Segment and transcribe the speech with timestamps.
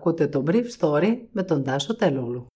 [0.00, 2.46] Ακούτε το Brief Story με τον Τάσο Τελούλου.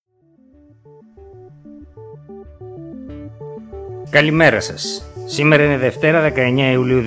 [4.11, 5.11] Καλημέρα σας.
[5.27, 7.03] Σήμερα είναι Δευτέρα 19 Ιουλίου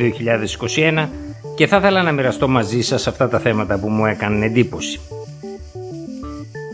[0.76, 1.10] 2021
[1.55, 5.00] και θα ήθελα να μοιραστώ μαζί σας αυτά τα θέματα που μου έκαναν εντύπωση.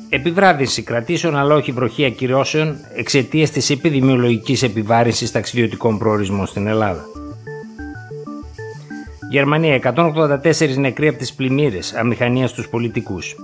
[0.09, 7.05] Επιβράδυνση κρατήσεων αλλά όχι βροχή ακυρώσεων εξαιτίας της επιδημιολογικής επιβάρυνσης ταξιδιωτικών προορισμών στην Ελλάδα.
[9.29, 13.35] Γερμανία 184 νεκροί από τις πλημμύρες, αμηχανία στους πολιτικούς.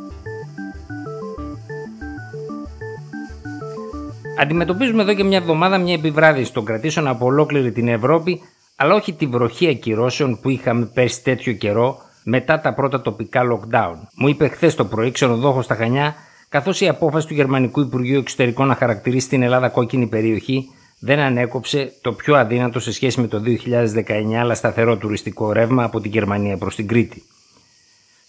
[4.42, 8.42] Αντιμετωπίζουμε εδώ και μια εβδομάδα μια επιβράδυση των κρατήσεων από ολόκληρη την Ευρώπη,
[8.76, 13.96] αλλά όχι τη βροχή ακυρώσεων που είχαμε πέρσι τέτοιο καιρό μετά τα πρώτα τοπικά lockdown.
[14.16, 16.16] Μου είπε χθες το πρωί ξενοδόχο στα Χανιά,
[16.50, 21.92] καθώς η απόφαση του Γερμανικού Υπουργείου Εξωτερικών να χαρακτηρίσει την Ελλάδα κόκκινη περιοχή δεν ανέκοψε
[22.02, 26.58] το πιο αδύνατο σε σχέση με το 2019 αλλά σταθερό τουριστικό ρεύμα από την Γερμανία
[26.58, 27.24] προς την Κρήτη.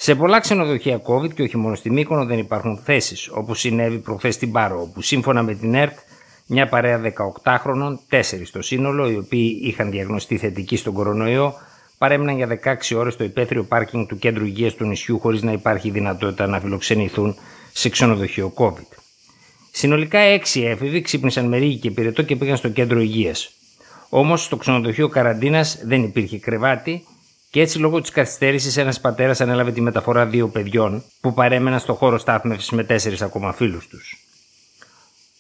[0.03, 4.35] Σε πολλά ξενοδοχεία COVID και όχι μόνο στη Μύκονο δεν υπάρχουν θέσεις, όπως συνέβη προχθές
[4.35, 5.99] στην Πάρο, όπου σύμφωνα με την ΕΡΤ,
[6.47, 11.55] μια παρέα 18χρονων, 4 στο σύνολο, οι οποίοι είχαν διαγνωστεί θετικοί στον κορονοϊό,
[11.99, 15.91] παρέμειναν για 16 ώρες στο υπαίθριο πάρκινγκ του κέντρου υγείας του νησιού, χωρίς να υπάρχει
[15.91, 17.37] δυνατότητα να φιλοξενηθούν
[17.73, 18.97] σε ξενοδοχείο COVID.
[19.71, 23.51] Συνολικά έξι έφηβοι ξύπνησαν με ρίγη και πυρετό και πήγαν στο κέντρο υγείας.
[24.09, 27.05] Όμως στο ξενοδοχείο καραντίνας δεν υπήρχε κρεβάτι
[27.51, 31.95] και έτσι λόγω της καθυστέρησης ένας πατέρας ανέλαβε τη μεταφορά δύο παιδιών που παρέμεναν στο
[31.95, 34.25] χώρο στάθμευσης με τέσσερις ακόμα φίλους τους.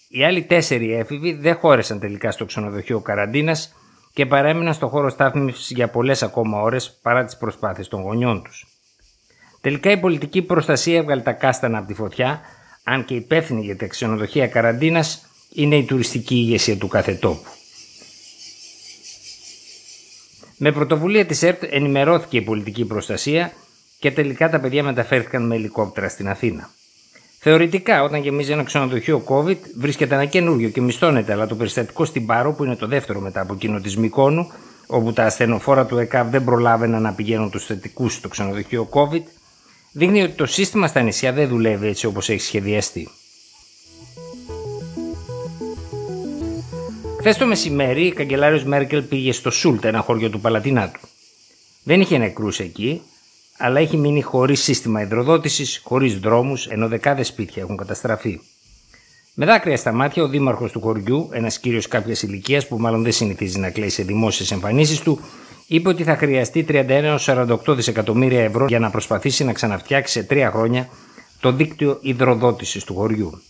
[0.08, 3.74] Οι άλλοι τέσσερι έφηβοι δεν χώρεσαν τελικά στο ξενοδοχείο καραντίνας
[4.12, 8.66] και παρέμειναν στο χώρο στάθμευσης για πολλές ακόμα ώρες παρά τις προσπάθειες των γονιών τους.
[9.60, 12.40] Τελικά η πολιτική προστασία έβγαλε τα κάστανα από τη φωτιά
[12.84, 17.59] αν και υπεύθυνη για τα ξενοδοχεία καραντίνας είναι η τουριστική ηγεσία του κάθε τόπου.
[20.62, 23.52] Με πρωτοβουλία της ΕΡΤ ενημερώθηκε η πολιτική προστασία
[23.98, 26.70] και τελικά τα παιδιά μεταφέρθηκαν με ελικόπτερα στην Αθήνα.
[27.38, 32.26] Θεωρητικά, όταν γεμίζει ένα ξενοδοχείο COVID, βρίσκεται ένα καινούριο και μισθώνεται, αλλά το περιστατικό στην
[32.26, 34.52] Πάρο, που είναι το δεύτερο μετά από εκείνο της Μικόνου,
[34.86, 39.22] όπου τα ασθενοφόρα του ΕΚΑΒ δεν προλάβαιναν να πηγαίνουν τους θετικούς στο ξενοδοχείο COVID,
[39.92, 43.08] δείχνει ότι το σύστημα στα νησιά δεν δουλεύει έτσι όπως έχει σχεδιαστεί.
[47.18, 51.00] Χθες το μεσημέρι, η καγκελάριος Μέρκελ πήγε στο Σούλτ, ένα χωριό του Παλατινάτου.
[51.82, 53.02] Δεν είχε νεκρούς εκεί,
[53.58, 58.40] αλλά έχει μείνει χωρίς σύστημα υδροδότησης, χωρίς δρόμους, ενώ δεκάδες σπίτια έχουν καταστραφεί.
[59.34, 63.12] Με δάκρυα στα μάτια, ο δήμαρχος του χωριού, ένας κύριος κάποιας ηλικίας που μάλλον δεν
[63.12, 65.20] συνηθίζει να κλαίει σε δημόσιες εμφανίσεις του,
[65.66, 70.88] είπε ότι θα χρειαστεί 31-48 δισεκατομμύρια ευρώ για να προσπαθήσει να ξαναφτιάξει σε τρία χρόνια
[71.40, 73.42] το δίκτυο υδροδότησης του χωριού.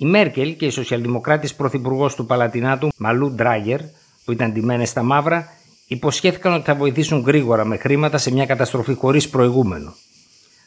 [0.00, 3.80] Η Μέρκελ και η σοσιαλδημοκράτης πρωθυπουργός του Παλατινάτου Μαλού Ντράγερ,
[4.24, 5.48] που ήταν ντυμένες στα μαύρα,
[5.86, 9.94] υποσχέθηκαν ότι θα βοηθήσουν γρήγορα με χρήματα σε μια καταστροφή χωρίς προηγούμενο.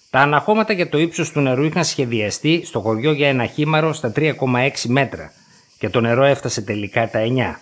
[0.10, 4.12] Τα αναχώματα για το ύψος του νερού είχαν σχεδιαστεί στο χωριό για ένα χήμαρο στα
[4.16, 4.34] 3,6
[4.88, 5.32] μέτρα
[5.78, 7.60] και το νερό έφτασε τελικά τα 9.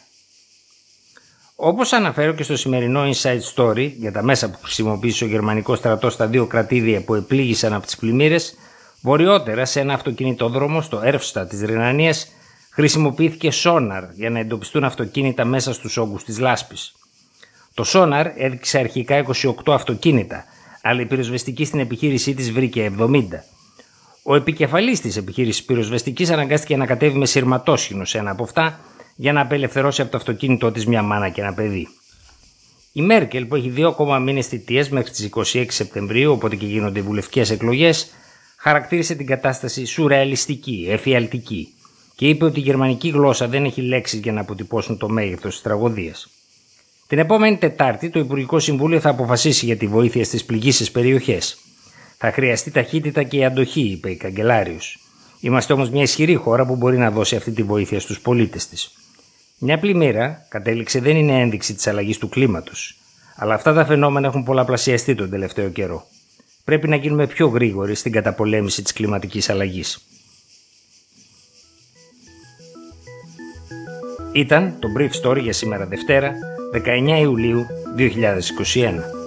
[1.55, 6.13] Όπως αναφέρω και στο σημερινό Inside Story για τα μέσα που χρησιμοποίησε ο γερμανικός στρατός
[6.13, 8.55] στα δύο κρατήδια που επλήγησαν από τις πλημμύρες,
[9.01, 12.27] βορειότερα σε ένα αυτοκινητόδρομο στο Έρφστα της Ρινανίας
[12.69, 16.93] χρησιμοποιήθηκε σόναρ για να εντοπιστούν αυτοκίνητα μέσα στους όγκους της λάσπης.
[17.73, 19.25] Το σόναρ έδειξε αρχικά
[19.65, 20.43] 28 αυτοκίνητα,
[20.81, 23.23] αλλά η πυροσβεστική στην επιχείρησή της βρήκε 70.
[24.23, 28.79] Ο επικεφαλής της επιχείρησης πυροσβεστικής αναγκάστηκε να κατέβει με σειρματόσχηνο σε ένα από αυτά
[29.15, 31.87] για να απελευθερώσει από το αυτοκίνητό της μια μάνα και ένα παιδί.
[32.91, 37.01] Η Μέρκελ, που έχει δύο ακόμα μήνες θητεία μέχρι τις 26 Σεπτεμβρίου, οπότε και γίνονται
[37.01, 38.11] βουλευτικές εκλογές,
[38.61, 41.73] χαρακτήρισε την κατάσταση σουρεαλιστική, εφιαλτική
[42.15, 45.61] και είπε ότι η γερμανική γλώσσα δεν έχει λέξεις για να αποτυπώσουν το μέγεθος της
[45.61, 46.29] τραγωδίας.
[47.07, 51.57] Την επόμενη Τετάρτη, το Υπουργικό Συμβούλιο θα αποφασίσει για τη βοήθεια στις πληγήσεις περιοχές.
[52.17, 54.99] Θα χρειαστεί ταχύτητα και η αντοχή, είπε η Καγκελάριος.
[55.39, 58.91] Είμαστε όμως μια ισχυρή χώρα που μπορεί να δώσει αυτή τη βοήθεια στους πολίτες της.
[59.57, 62.95] Μια πλημμύρα, κατέληξε, δεν είναι ένδειξη της αλλαγής του κλίματος.
[63.35, 66.07] Αλλά αυτά τα φαινόμενα έχουν πολλαπλασιαστεί τον τελευταίο καιρό.
[66.69, 69.99] Πρέπει να γίνουμε πιο γρήγοροι στην καταπολέμηση της κλιματικής αλλαγής.
[74.33, 76.33] Ήταν το Brief Story για σήμερα Δευτέρα,
[76.73, 77.65] 19 Ιουλίου
[77.97, 79.18] 2021.